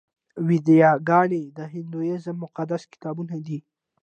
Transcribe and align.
ویداګانې 0.47 1.41
د 1.57 1.59
هندویزم 1.73 2.35
مقدس 2.43 2.83
کتابونه 2.93 3.35
دي. 3.47 3.59